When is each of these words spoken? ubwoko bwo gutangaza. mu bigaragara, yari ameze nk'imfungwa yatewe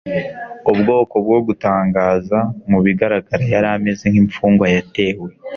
ubwoko 0.71 1.15
bwo 1.25 1.39
gutangaza. 1.47 2.37
mu 2.69 2.79
bigaragara, 2.85 3.43
yari 3.53 3.67
ameze 3.75 4.05
nk'imfungwa 4.11 4.65
yatewe 4.75 5.29